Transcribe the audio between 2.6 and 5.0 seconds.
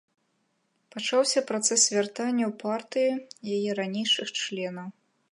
партыю яе ранейшых членаў.